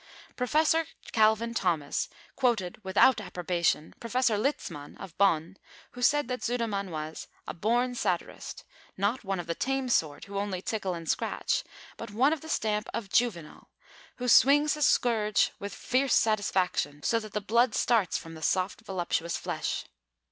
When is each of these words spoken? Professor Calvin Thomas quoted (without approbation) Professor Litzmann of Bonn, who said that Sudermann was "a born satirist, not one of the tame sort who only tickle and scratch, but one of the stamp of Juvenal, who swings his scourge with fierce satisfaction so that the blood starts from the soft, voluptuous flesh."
Professor 0.35 0.87
Calvin 1.11 1.53
Thomas 1.53 2.09
quoted 2.35 2.83
(without 2.83 3.21
approbation) 3.21 3.93
Professor 3.99 4.35
Litzmann 4.35 4.97
of 4.97 5.15
Bonn, 5.19 5.57
who 5.91 6.01
said 6.01 6.27
that 6.27 6.41
Sudermann 6.41 6.89
was 6.89 7.27
"a 7.47 7.53
born 7.53 7.93
satirist, 7.93 8.63
not 8.97 9.23
one 9.23 9.39
of 9.39 9.45
the 9.45 9.53
tame 9.53 9.89
sort 9.89 10.25
who 10.25 10.39
only 10.39 10.59
tickle 10.59 10.95
and 10.95 11.07
scratch, 11.07 11.63
but 11.97 12.09
one 12.09 12.33
of 12.33 12.41
the 12.41 12.49
stamp 12.49 12.89
of 12.95 13.11
Juvenal, 13.11 13.69
who 14.15 14.27
swings 14.27 14.73
his 14.73 14.87
scourge 14.87 15.51
with 15.59 15.71
fierce 15.71 16.15
satisfaction 16.15 17.03
so 17.03 17.19
that 17.19 17.33
the 17.33 17.39
blood 17.39 17.75
starts 17.75 18.17
from 18.17 18.33
the 18.33 18.41
soft, 18.41 18.81
voluptuous 18.81 19.37
flesh." 19.37 19.85